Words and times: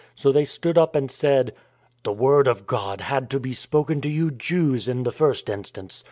So 0.15 0.31
they 0.31 0.45
stood 0.45 0.79
up 0.79 0.95
and 0.95 1.11
said:" 1.11 1.53
The 2.05 2.11
Word 2.11 2.47
of 2.47 2.65
God 2.65 3.01
had 3.01 3.29
to 3.29 3.39
be 3.39 3.53
spoken 3.53 4.01
to 4.01 4.09
you 4.09 4.31
Jews 4.31 4.87
in 4.87 5.03
the 5.03 5.11
first 5.11 5.47
instance. 5.47 5.99